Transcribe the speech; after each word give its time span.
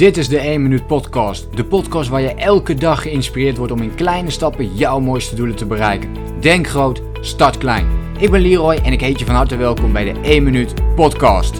Dit 0.00 0.16
is 0.16 0.28
de 0.28 0.38
1 0.38 0.62
Minuut 0.62 0.86
Podcast. 0.86 1.56
De 1.56 1.64
podcast 1.64 2.08
waar 2.08 2.20
je 2.20 2.34
elke 2.34 2.74
dag 2.74 3.02
geïnspireerd 3.02 3.56
wordt 3.56 3.72
om 3.72 3.82
in 3.82 3.94
kleine 3.94 4.30
stappen 4.30 4.74
jouw 4.74 5.00
mooiste 5.00 5.34
doelen 5.34 5.56
te 5.56 5.66
bereiken. 5.66 6.40
Denk 6.40 6.66
groot, 6.66 7.02
start 7.20 7.58
klein. 7.58 8.14
Ik 8.18 8.30
ben 8.30 8.40
Leroy 8.40 8.74
en 8.74 8.92
ik 8.92 9.00
heet 9.00 9.18
je 9.18 9.24
van 9.24 9.34
harte 9.34 9.56
welkom 9.56 9.92
bij 9.92 10.12
de 10.12 10.20
1 10.20 10.42
Minuut 10.42 10.94
Podcast. 10.94 11.54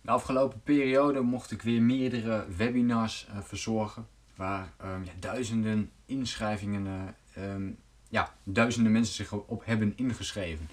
De 0.00 0.10
afgelopen 0.10 0.60
periode 0.62 1.20
mocht 1.20 1.50
ik 1.50 1.62
weer 1.62 1.82
meerdere 1.82 2.44
webinars 2.56 3.26
uh, 3.30 3.36
verzorgen. 3.42 4.06
Waar 4.34 4.72
um, 4.84 5.04
ja, 5.04 5.12
duizenden 5.20 5.90
inschrijvingen, 6.06 7.14
uh, 7.38 7.44
um, 7.44 7.76
ja, 8.08 8.34
duizenden 8.44 8.92
mensen 8.92 9.14
zich 9.14 9.32
op 9.32 9.62
hebben 9.64 9.92
ingeschreven. 9.96 10.68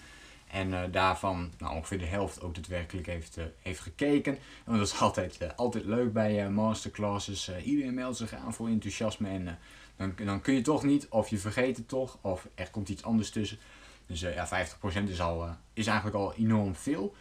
En 0.54 0.72
uh, 0.72 0.82
daarvan 0.92 1.52
nou, 1.58 1.76
ongeveer 1.76 1.98
de 1.98 2.06
helft 2.06 2.42
ook 2.42 2.56
daadwerkelijk 2.56 3.08
heeft, 3.08 3.38
uh, 3.38 3.44
heeft 3.62 3.80
gekeken. 3.80 4.38
En 4.66 4.78
dat 4.78 4.88
is 4.88 5.00
altijd, 5.02 5.42
uh, 5.42 5.50
altijd 5.56 5.86
leuk 5.86 6.14
bij 6.14 6.50
masterclasses. 6.50 7.52
iedereen 7.64 7.94
meldt 7.94 8.18
zich 8.18 8.34
aan 8.34 8.54
voor 8.54 8.68
enthousiasme. 8.68 9.30
En 9.30 9.58
dan, 9.96 10.14
dan 10.26 10.42
kun 10.42 10.54
je 10.54 10.62
toch 10.62 10.84
niet, 10.84 11.08
of 11.10 11.30
je 11.30 11.38
vergeet 11.38 11.78
het 11.78 11.88
toch, 11.88 12.18
of 12.22 12.48
er 12.56 12.70
komt 12.70 12.90
iets 12.90 13.04
anders 13.04 13.30
tussen. 13.30 13.58
Dus 14.06 14.20
ja, 14.20 14.68
50% 15.04 15.10
is, 15.10 15.22
al, 15.22 15.48
is 15.74 15.88
eigenlijk 15.88 16.18
al 16.18 16.34
enorm 16.34 16.76
veel. 16.76 17.16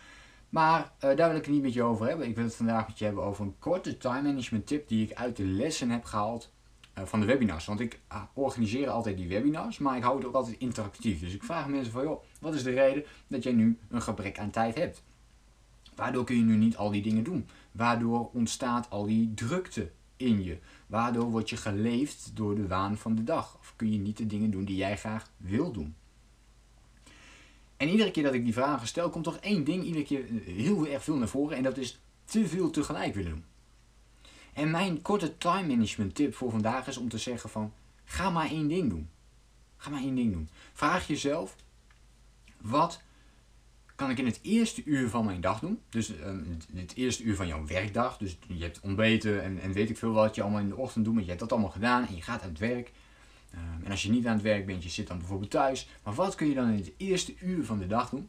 Maar 0.48 0.92
daar 0.98 1.16
wil 1.28 1.36
ik 1.36 1.44
het 1.44 1.50
niet 1.54 1.62
met 1.62 1.72
je 1.72 1.82
over 1.82 2.06
hebben. 2.06 2.28
Ik 2.28 2.36
wil 2.36 2.44
het 2.44 2.54
vandaag 2.54 2.86
met 2.86 2.98
je 2.98 3.04
hebben 3.04 3.24
over 3.24 3.44
een 3.44 3.58
korte 3.58 3.98
time 3.98 4.22
management 4.22 4.66
tip 4.66 4.88
die 4.88 5.06
ik 5.06 5.16
uit 5.16 5.36
de 5.36 5.44
lessen 5.44 5.90
heb 5.90 6.04
gehaald 6.04 6.50
van 6.94 7.20
de 7.20 7.26
webinars. 7.26 7.66
Want 7.66 7.80
ik 7.80 8.00
uh, 8.12 8.22
organiseer 8.32 8.88
altijd 8.88 9.16
die 9.16 9.28
webinars, 9.28 9.78
maar 9.78 9.96
ik 9.96 10.02
hou 10.02 10.16
het 10.16 10.26
ook 10.26 10.34
altijd 10.34 10.58
interactief. 10.58 11.20
Dus 11.20 11.34
ik 11.34 11.42
vraag 11.42 11.68
mensen 11.68 11.92
van, 11.92 12.02
joh, 12.02 12.22
wat 12.40 12.54
is 12.54 12.62
de 12.62 12.70
reden 12.70 13.04
dat 13.26 13.42
jij 13.42 13.52
nu 13.52 13.78
een 13.88 14.02
gebrek 14.02 14.38
aan 14.38 14.50
tijd 14.50 14.74
hebt? 14.74 15.02
Waardoor 15.94 16.24
kun 16.24 16.36
je 16.36 16.42
nu 16.42 16.56
niet 16.56 16.76
al 16.76 16.90
die 16.90 17.02
dingen 17.02 17.24
doen? 17.24 17.46
Waardoor 17.72 18.30
ontstaat 18.32 18.90
al 18.90 19.06
die 19.06 19.34
drukte 19.34 19.90
in 20.16 20.44
je? 20.44 20.58
Waardoor 20.86 21.30
word 21.30 21.50
je 21.50 21.56
geleefd 21.56 22.30
door 22.34 22.54
de 22.54 22.66
waan 22.66 22.96
van 22.96 23.14
de 23.14 23.24
dag? 23.24 23.56
Of 23.60 23.72
kun 23.76 23.92
je 23.92 23.98
niet 23.98 24.16
de 24.16 24.26
dingen 24.26 24.50
doen 24.50 24.64
die 24.64 24.76
jij 24.76 24.96
graag 24.96 25.30
wil 25.36 25.72
doen? 25.72 25.94
En 27.76 27.88
iedere 27.88 28.10
keer 28.10 28.22
dat 28.22 28.34
ik 28.34 28.44
die 28.44 28.52
vragen 28.52 28.86
stel, 28.86 29.10
komt 29.10 29.24
toch 29.24 29.36
één 29.36 29.64
ding 29.64 29.84
iedere 29.84 30.04
keer 30.04 30.24
heel 30.44 30.86
erg 30.86 31.04
veel 31.04 31.16
naar 31.16 31.28
voren. 31.28 31.56
En 31.56 31.62
dat 31.62 31.78
is 31.78 32.00
te 32.24 32.46
veel 32.46 32.70
tegelijk 32.70 33.14
willen 33.14 33.30
doen. 33.30 33.44
En 34.52 34.70
mijn 34.70 35.02
korte 35.02 35.38
time 35.38 35.66
management 35.66 36.14
tip 36.14 36.34
voor 36.34 36.50
vandaag 36.50 36.86
is 36.86 36.96
om 36.96 37.08
te 37.08 37.18
zeggen 37.18 37.50
van 37.50 37.72
ga 38.04 38.30
maar 38.30 38.50
één 38.50 38.68
ding 38.68 38.90
doen. 38.90 39.08
Ga 39.76 39.90
maar 39.90 40.00
één 40.00 40.14
ding 40.14 40.32
doen. 40.32 40.48
Vraag 40.72 41.06
jezelf 41.06 41.56
wat 42.60 43.00
kan 43.94 44.10
ik 44.10 44.18
in 44.18 44.26
het 44.26 44.38
eerste 44.42 44.84
uur 44.84 45.08
van 45.08 45.24
mijn 45.24 45.40
dag 45.40 45.60
doen? 45.60 45.80
Dus 45.88 46.08
um, 46.08 46.58
het 46.74 46.94
eerste 46.94 47.22
uur 47.22 47.36
van 47.36 47.46
jouw 47.46 47.66
werkdag. 47.66 48.16
Dus 48.16 48.38
je 48.46 48.62
hebt 48.62 48.80
ontbeten 48.80 49.42
en, 49.42 49.60
en 49.60 49.72
weet 49.72 49.90
ik 49.90 49.98
veel 49.98 50.12
wat 50.12 50.34
je 50.34 50.42
allemaal 50.42 50.60
in 50.60 50.68
de 50.68 50.76
ochtend 50.76 51.04
doet. 51.04 51.14
Maar 51.14 51.22
je 51.22 51.28
hebt 51.28 51.40
dat 51.40 51.52
allemaal 51.52 51.70
gedaan 51.70 52.06
en 52.06 52.14
je 52.14 52.22
gaat 52.22 52.42
aan 52.42 52.48
het 52.48 52.58
werk. 52.58 52.92
Um, 53.54 53.84
en 53.84 53.90
als 53.90 54.02
je 54.02 54.10
niet 54.10 54.26
aan 54.26 54.34
het 54.34 54.42
werk 54.42 54.66
bent, 54.66 54.82
je 54.82 54.88
zit 54.88 55.06
dan 55.06 55.18
bijvoorbeeld 55.18 55.50
thuis. 55.50 55.88
Maar 56.02 56.14
wat 56.14 56.34
kun 56.34 56.48
je 56.48 56.54
dan 56.54 56.68
in 56.68 56.76
het 56.76 56.92
eerste 56.96 57.34
uur 57.40 57.64
van 57.64 57.78
de 57.78 57.86
dag 57.86 58.08
doen? 58.08 58.28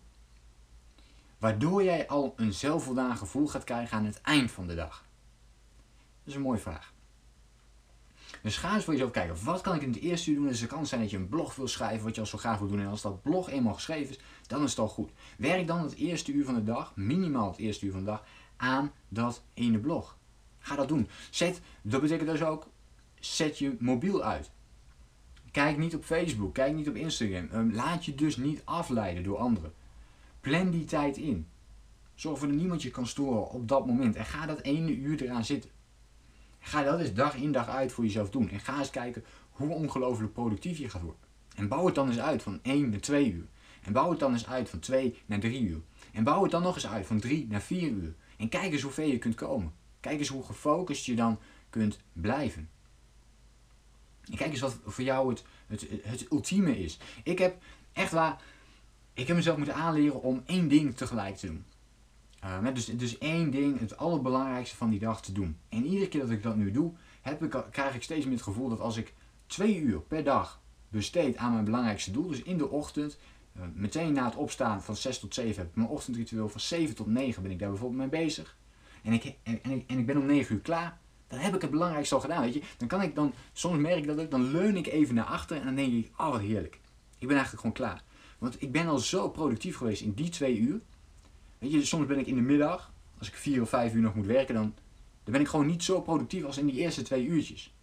Waardoor 1.38 1.84
jij 1.84 2.08
al 2.08 2.34
een 2.38 2.54
zelfvoldaan 2.54 3.18
gevoel 3.18 3.48
gaat 3.48 3.64
krijgen 3.64 3.98
aan 3.98 4.06
het 4.06 4.22
eind 4.22 4.52
van 4.52 4.68
de 4.68 4.76
dag. 4.76 5.06
Dat 6.24 6.34
is 6.34 6.36
een 6.36 6.42
mooie 6.42 6.60
vraag. 6.60 6.94
Dus 8.42 8.58
ga 8.58 8.76
eens 8.76 8.84
voor 8.84 8.94
jezelf 8.94 9.12
kijken, 9.12 9.44
wat 9.44 9.62
kan 9.62 9.76
ik 9.76 9.82
in 9.82 9.90
het 9.90 10.00
eerste 10.00 10.30
uur 10.30 10.36
doen? 10.36 10.48
Dus 10.48 10.60
het 10.60 10.70
kan 10.70 10.88
zijn 10.88 11.02
dat 11.02 11.10
je 11.10 11.18
een 11.18 11.30
blog 11.30 11.56
wil 11.56 11.68
schrijven, 11.68 12.04
wat 12.04 12.16
je 12.16 12.22
al 12.22 12.28
zo 12.28 12.38
graag 12.38 12.60
wil 12.60 12.68
doen. 12.68 12.80
En 12.80 12.88
als 12.88 13.02
dat 13.02 13.22
blog 13.22 13.50
eenmaal 13.50 13.74
geschreven 13.74 14.10
is, 14.10 14.20
dan 14.48 14.64
is 14.64 14.70
het 14.70 14.80
al 14.80 14.88
goed. 14.88 15.12
Werk 15.38 15.68
dan 15.68 15.84
het 15.84 15.96
eerste 15.96 16.32
uur 16.32 16.46
van 16.46 16.54
de 16.54 16.64
dag, 16.64 16.96
minimaal 16.96 17.50
het 17.50 17.58
eerste 17.58 17.86
uur 17.86 17.92
van 17.92 18.00
de 18.00 18.06
dag, 18.06 18.24
aan 18.58 18.92
dat 19.08 19.44
ene 19.54 19.80
blog. 19.80 20.18
Ga 20.60 20.76
dat 20.76 20.88
doen. 20.88 21.08
Zet, 21.30 21.62
dat 21.82 22.02
betekent 22.02 22.30
dus 22.30 22.44
ook, 22.44 22.68
zet 23.20 23.58
je 23.58 23.76
mobiel 23.80 24.24
uit. 24.24 24.52
Kijk 25.52 25.78
niet 25.78 25.96
op 25.96 26.04
Facebook, 26.04 26.54
kijk 26.54 26.76
niet 26.76 26.89
op 26.89 26.95
Instagram. 26.95 27.50
Ehm, 27.52 27.72
laat 27.72 28.06
je 28.06 28.16
dus 28.16 28.38
niet 28.38 28.62
afleiden 28.66 29.23
door 29.23 29.38
anderen. 29.38 29.73
Plan 30.39 30.70
die 30.70 30.86
tijd 30.86 31.17
in. 31.17 31.48
Zorg 32.16 32.33
ervoor 32.33 32.52
dat 32.52 32.58
niemand 32.58 32.82
je 32.82 32.92
kan 32.92 33.08
storen 33.08 33.50
op 33.50 33.67
dat 33.67 33.86
moment. 33.86 34.16
En 34.16 34.26
ga 34.26 34.45
dat 34.45 34.62
ene 34.62 34.95
uur 34.95 35.22
eraan 35.22 35.45
zitten. 35.45 35.70
Ga 36.66 36.84
dat 36.84 37.00
eens 37.00 37.14
dag 37.14 37.36
in 37.36 37.52
dag 37.52 37.68
uit 37.68 37.92
voor 37.92 38.04
jezelf 38.04 38.30
doen. 38.30 38.50
En 38.50 38.60
ga 38.60 38.80
eens 38.80 38.90
kijken 38.90 39.24
hoe 39.50 39.70
ongelooflijk 39.70 40.34
productief 40.34 40.78
je 40.78 40.90
gaat 40.90 41.02
worden. 41.02 41.22
En 41.56 41.68
bouw 41.68 41.86
het 41.86 41.96
dan 41.96 42.08
eens 42.08 42.20
uit 42.20 42.44
van 42.44 42.60
1 42.62 42.90
naar 42.90 43.00
2 43.00 43.32
uur. 43.32 43.46
En 43.82 43.94
bouw 43.94 44.10
het 44.10 44.20
dan 44.20 44.32
eens 44.32 44.48
uit 44.48 44.70
van 44.70 44.80
2 44.80 45.18
naar 45.26 45.40
3 45.40 45.62
uur. 45.62 45.82
En 46.12 46.24
bouw 46.24 46.42
het 46.42 46.52
dan 46.52 46.62
nog 46.62 46.76
eens 46.76 46.88
uit 46.88 47.06
van 47.06 47.20
3 47.20 47.48
naar 47.48 47.62
4 47.62 47.90
uur. 47.90 48.16
En 48.38 48.50
kijk 48.50 48.72
eens 48.72 48.82
hoe 48.82 48.92
ver 48.92 49.08
je 49.08 49.18
kunt 49.18 49.36
komen. 49.36 49.74
Kijk 50.00 50.20
eens 50.20 50.28
hoe 50.28 50.44
gefocust 50.44 51.06
je 51.06 51.16
dan 51.16 51.40
kunt 51.70 52.00
blijven. 52.14 52.70
En 54.32 54.38
kijk 54.38 54.52
eens 54.52 54.60
wat 54.60 54.78
voor 54.86 55.04
jou 55.04 55.30
het, 55.30 55.44
het, 55.68 55.88
het 56.04 56.32
ultieme 56.32 56.80
is. 56.80 56.98
Ik 57.24 57.40
heb 57.40 57.62
echt 57.94 58.12
waar, 58.12 58.42
ik 59.14 59.28
heb 59.28 59.36
mezelf 59.36 59.58
moeten 59.58 59.76
aanleren 59.76 60.22
om 60.22 60.44
één 60.45 60.68
ding 60.68 60.95
tegelijk 60.95 61.36
te 61.36 61.48
doen. 61.48 61.66
Uh, 62.43 62.73
dus, 62.73 62.86
dus 62.86 63.17
één 63.17 63.52
ding, 63.52 63.80
het 63.80 63.98
allerbelangrijkste 63.98 64.76
van 64.76 64.89
die 64.89 64.99
dag 64.99 65.21
te 65.21 65.31
doen. 65.31 65.58
En 65.70 65.86
iedere 65.86 66.08
keer 66.08 66.21
dat 66.21 66.30
ik 66.30 66.43
dat 66.43 66.55
nu 66.55 66.71
doe, 66.71 66.93
heb 67.21 67.43
ik, 67.43 67.64
krijg 67.71 67.95
ik 67.95 68.04
steeds 68.04 68.26
meer 68.26 68.33
het 68.33 68.43
gevoel 68.43 68.70
dat 68.70 68.80
als 68.80 68.98
ik 68.98 69.14
twee 69.45 69.80
uur 69.80 69.99
per 69.99 70.23
dag 70.23 70.61
besteed 70.89 71.37
aan 71.37 71.52
mijn 71.52 71.65
belangrijkste 71.65 72.11
doel, 72.11 72.27
dus 72.27 72.42
in 72.42 72.58
de 72.58 72.70
ochtend, 72.70 73.17
uh, 73.58 73.64
meteen 73.73 74.14
na 74.14 74.26
het 74.26 74.36
opstaan 74.36 74.83
van 74.83 74.95
6 74.95 75.20
tot 75.20 75.33
7 75.33 75.58
heb 75.58 75.70
ik 75.70 75.76
mijn 75.76 75.89
ochtendritueel, 75.89 76.49
van 76.49 76.59
7 76.59 76.95
tot 76.95 77.08
9 77.08 77.42
ben 77.42 77.52
ik 77.52 77.59
daar 77.59 77.70
bijvoorbeeld 77.70 77.99
mee 77.99 78.21
bezig. 78.21 78.58
En 79.03 79.14
ik, 79.14 79.36
en, 79.43 79.71
ik, 79.71 79.83
en 79.87 79.99
ik 79.99 80.05
ben 80.05 80.17
om 80.17 80.26
9 80.26 80.55
uur 80.55 80.61
klaar. 80.61 81.02
Dan 81.27 81.39
heb 81.39 81.55
ik 81.55 81.61
het 81.61 81.71
belangrijkste 81.71 82.15
al 82.15 82.21
gedaan, 82.21 82.42
weet 82.42 82.53
je. 82.53 82.61
Dan 82.77 82.87
kan 82.87 83.02
ik 83.02 83.15
dan, 83.15 83.33
soms 83.53 83.77
merk 83.77 83.98
ik 83.98 84.08
dat 84.08 84.20
ik, 84.20 84.32
dan 84.32 84.52
leun 84.52 84.77
ik 84.77 84.87
even 84.87 85.15
naar 85.15 85.26
achter 85.26 85.58
en 85.58 85.65
dan 85.65 85.76
denk 85.76 85.93
ik, 85.93 86.11
oh 86.17 86.37
heerlijk. 86.37 86.80
Ik 87.20 87.27
ben 87.27 87.37
eigenlijk 87.37 87.59
gewoon 87.59 87.71
klaar. 87.71 88.03
Want 88.37 88.61
ik 88.61 88.71
ben 88.71 88.87
al 88.87 88.98
zo 88.98 89.30
productief 89.30 89.77
geweest 89.77 90.02
in 90.02 90.14
die 90.14 90.30
twee 90.30 90.58
uur. 90.58 90.82
Weet 91.64 91.72
je, 91.72 91.86
soms 91.86 92.06
ben 92.06 92.20
ik 92.20 92.28
in 92.28 92.36
de 92.36 92.42
middag, 92.42 92.92
als 93.18 93.28
ik 93.28 93.34
vier 93.34 93.62
of 93.62 93.70
vijf 93.70 93.94
uur 93.94 94.02
nog 94.02 94.16
moet 94.16 94.26
werken, 94.26 94.56
dan, 94.56 94.74
dan 95.24 95.34
ben 95.34 95.42
ik 95.42 95.48
gewoon 95.48 95.66
niet 95.66 95.84
zo 95.84 96.02
productief 96.02 96.44
als 96.44 96.58
in 96.58 96.66
die 96.66 96.76
eerste 96.76 97.02
twee 97.02 97.26
uurtjes. 97.26 97.74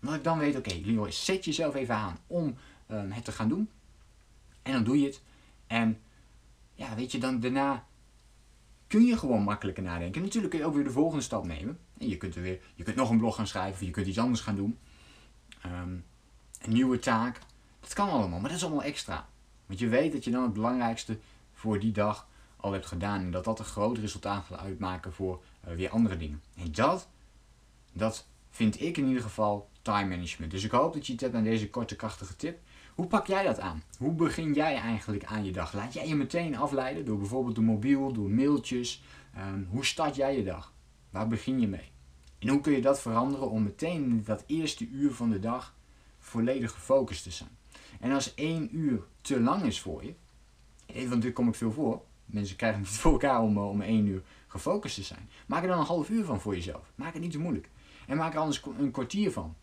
Omdat 0.00 0.16
ik 0.16 0.24
dan 0.24 0.38
weet, 0.38 0.56
oké, 0.56 0.80
okay, 0.96 1.10
zet 1.12 1.44
jezelf 1.44 1.74
even 1.74 1.94
aan 1.94 2.18
om 2.26 2.54
um, 2.90 3.10
het 3.10 3.24
te 3.24 3.32
gaan 3.32 3.48
doen. 3.48 3.68
En 4.62 4.72
dan 4.72 4.84
doe 4.84 5.00
je 5.00 5.06
het. 5.06 5.22
En 5.66 5.98
ja, 6.74 6.94
weet 6.94 7.12
je, 7.12 7.18
dan 7.18 7.40
daarna 7.40 7.86
kun 8.86 9.04
je 9.04 9.18
gewoon 9.18 9.42
makkelijker 9.42 9.82
nadenken. 9.82 10.20
En 10.20 10.22
natuurlijk 10.22 10.52
kun 10.52 10.60
je 10.60 10.66
ook 10.66 10.74
weer 10.74 10.84
de 10.84 10.90
volgende 10.90 11.22
stap 11.22 11.46
nemen. 11.46 11.78
En 11.98 12.08
je 12.08 12.16
kunt, 12.16 12.34
er 12.34 12.42
weer, 12.42 12.60
je 12.74 12.84
kunt 12.84 12.96
nog 12.96 13.10
een 13.10 13.18
blog 13.18 13.34
gaan 13.34 13.46
schrijven 13.46 13.72
of 13.72 13.80
je 13.80 13.90
kunt 13.90 14.06
iets 14.06 14.18
anders 14.18 14.40
gaan 14.40 14.56
doen. 14.56 14.78
Um, 15.66 16.04
een 16.60 16.72
nieuwe 16.72 16.98
taak. 16.98 17.38
Dat 17.80 17.92
kan 17.92 18.08
allemaal, 18.08 18.40
maar 18.40 18.48
dat 18.48 18.58
is 18.58 18.64
allemaal 18.64 18.82
extra. 18.82 19.28
Want 19.66 19.78
je 19.78 19.88
weet 19.88 20.12
dat 20.12 20.24
je 20.24 20.30
dan 20.30 20.42
het 20.42 20.52
belangrijkste 20.52 21.18
voor 21.52 21.80
die 21.80 21.92
dag 21.92 22.28
al 22.60 22.72
hebt 22.72 22.86
gedaan. 22.86 23.20
En 23.20 23.30
dat 23.30 23.44
dat 23.44 23.58
een 23.58 23.64
groot 23.64 23.98
resultaat 23.98 24.44
gaat 24.44 24.58
uitmaken 24.58 25.12
voor 25.12 25.42
uh, 25.68 25.74
weer 25.74 25.90
andere 25.90 26.16
dingen. 26.16 26.42
En 26.56 26.72
dat, 26.72 27.08
dat 27.92 28.26
vind 28.50 28.80
ik 28.80 28.96
in 28.96 29.06
ieder 29.06 29.22
geval 29.22 29.68
time 29.82 30.08
management. 30.08 30.50
Dus 30.50 30.64
ik 30.64 30.70
hoop 30.70 30.92
dat 30.92 31.06
je 31.06 31.12
het 31.12 31.20
hebt 31.20 31.34
aan 31.34 31.42
deze 31.42 31.70
korte, 31.70 31.96
krachtige 31.96 32.36
tip. 32.36 32.58
Hoe 32.94 33.06
pak 33.06 33.26
jij 33.26 33.42
dat 33.42 33.60
aan? 33.60 33.82
Hoe 33.98 34.12
begin 34.12 34.52
jij 34.52 34.76
eigenlijk 34.76 35.24
aan 35.24 35.44
je 35.44 35.52
dag? 35.52 35.72
Laat 35.72 35.92
jij 35.92 36.08
je 36.08 36.14
meteen 36.14 36.56
afleiden 36.56 37.04
door 37.04 37.18
bijvoorbeeld 37.18 37.54
de 37.54 37.60
mobiel, 37.60 38.12
door 38.12 38.30
mailtjes? 38.30 39.02
Um, 39.38 39.68
hoe 39.70 39.84
start 39.84 40.16
jij 40.16 40.36
je 40.36 40.44
dag? 40.44 40.72
Waar 41.10 41.28
begin 41.28 41.60
je 41.60 41.68
mee? 41.68 41.90
En 42.38 42.48
hoe 42.48 42.60
kun 42.60 42.72
je 42.72 42.80
dat 42.80 43.00
veranderen 43.00 43.50
om 43.50 43.62
meteen 43.62 44.24
dat 44.24 44.44
eerste 44.46 44.88
uur 44.88 45.12
van 45.12 45.30
de 45.30 45.38
dag 45.38 45.74
volledig 46.18 46.72
gefocust 46.72 47.22
te 47.22 47.30
zijn? 47.30 47.58
En 48.00 48.12
als 48.12 48.34
één 48.34 48.76
uur 48.76 49.02
te 49.20 49.40
lang 49.40 49.62
is 49.62 49.80
voor 49.80 50.04
je, 50.04 51.08
want 51.08 51.22
dit 51.22 51.32
kom 51.32 51.48
ik 51.48 51.54
veel 51.54 51.72
voor, 51.72 52.02
mensen 52.32 52.56
krijgen 52.56 52.80
het 52.80 52.88
voor 53.00 53.12
elkaar 53.12 53.40
om, 53.40 53.56
eh, 53.56 53.68
om 53.68 53.80
één 53.80 54.06
uur 54.06 54.22
gefocust 54.46 54.94
te 54.94 55.02
zijn. 55.02 55.28
Maak 55.46 55.62
er 55.62 55.68
dan 55.68 55.78
een 55.78 55.84
half 55.84 56.10
uur 56.10 56.24
van 56.24 56.40
voor 56.40 56.54
jezelf. 56.54 56.92
Maak 56.94 57.12
het 57.12 57.22
niet 57.22 57.32
te 57.32 57.38
moeilijk. 57.38 57.70
En 58.06 58.16
maak 58.16 58.34
er 58.34 58.40
anders 58.40 58.62
een 58.78 58.90
kwartier 58.90 59.32
van. 59.32 59.56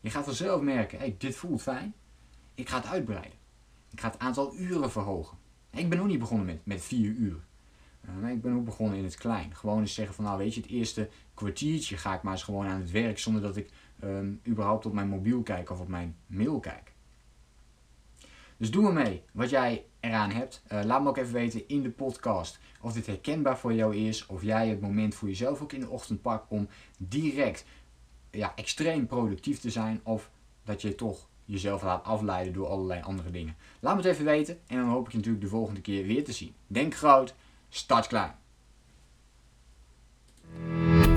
Je 0.00 0.10
gaat 0.10 0.24
vanzelf 0.24 0.60
merken, 0.60 0.98
hey, 0.98 1.14
dit 1.18 1.36
voelt 1.36 1.62
fijn. 1.62 1.94
Ik 2.54 2.68
ga 2.68 2.76
het 2.76 2.86
uitbreiden. 2.86 3.38
Ik 3.90 4.00
ga 4.00 4.10
het 4.10 4.18
aantal 4.18 4.56
uren 4.56 4.90
verhogen. 4.90 5.38
Ik 5.70 5.88
ben 5.88 6.00
ook 6.00 6.06
niet 6.06 6.18
begonnen 6.18 6.46
met, 6.46 6.66
met 6.66 6.82
vier 6.82 7.10
uur. 7.10 7.40
Uh, 8.22 8.30
ik 8.30 8.42
ben 8.42 8.54
ook 8.54 8.64
begonnen 8.64 8.98
in 8.98 9.04
het 9.04 9.16
klein. 9.16 9.54
Gewoon 9.54 9.80
eens 9.80 9.94
zeggen 9.94 10.14
van 10.14 10.24
nou 10.24 10.38
weet 10.38 10.54
je, 10.54 10.60
het 10.60 10.70
eerste 10.70 11.08
kwartiertje 11.34 11.96
ga 11.96 12.14
ik 12.14 12.22
maar 12.22 12.32
eens 12.32 12.42
gewoon 12.42 12.66
aan 12.66 12.80
het 12.80 12.90
werk 12.90 13.18
zonder 13.18 13.42
dat 13.42 13.56
ik 13.56 13.70
um, 14.04 14.40
überhaupt 14.46 14.86
op 14.86 14.92
mijn 14.92 15.08
mobiel 15.08 15.42
kijk 15.42 15.70
of 15.70 15.80
op 15.80 15.88
mijn 15.88 16.16
mail 16.26 16.60
kijk. 16.60 16.92
Dus 18.56 18.70
doe 18.70 18.86
ermee 18.86 19.22
wat 19.32 19.50
jij 19.50 19.84
eraan 20.02 20.30
hebt. 20.30 20.62
Uh, 20.72 20.80
laat 20.84 21.02
me 21.02 21.08
ook 21.08 21.16
even 21.16 21.32
weten 21.32 21.68
in 21.68 21.82
de 21.82 21.90
podcast 21.90 22.58
of 22.80 22.92
dit 22.92 23.06
herkenbaar 23.06 23.58
voor 23.58 23.72
jou 23.72 23.96
is. 23.96 24.26
Of 24.26 24.42
jij 24.42 24.68
het 24.68 24.80
moment 24.80 25.14
voor 25.14 25.28
jezelf 25.28 25.62
ook 25.62 25.72
in 25.72 25.80
de 25.80 25.88
ochtend 25.88 26.22
pakt 26.22 26.44
om 26.48 26.68
direct 26.98 27.64
ja, 28.30 28.52
extreem 28.56 29.06
productief 29.06 29.60
te 29.60 29.70
zijn. 29.70 30.00
Of 30.02 30.30
dat 30.64 30.82
je 30.82 30.94
toch 30.94 31.28
jezelf 31.44 31.82
laat 31.82 32.04
afleiden 32.04 32.52
door 32.52 32.66
allerlei 32.66 33.02
andere 33.02 33.30
dingen. 33.30 33.56
Laat 33.80 33.96
me 33.96 34.02
het 34.02 34.10
even 34.10 34.24
weten 34.24 34.60
en 34.66 34.76
dan 34.76 34.88
hoop 34.88 35.06
ik 35.06 35.10
je 35.10 35.16
natuurlijk 35.16 35.44
de 35.44 35.50
volgende 35.50 35.80
keer 35.80 36.06
weer 36.06 36.24
te 36.24 36.32
zien. 36.32 36.54
Denk 36.66 36.94
groot, 36.94 37.34
start 37.68 38.06
klein. 38.06 38.41